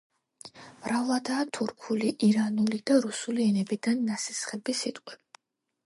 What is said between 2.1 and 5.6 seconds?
ირანული და რუსული ენებიდან ნასესხები სიტყვები.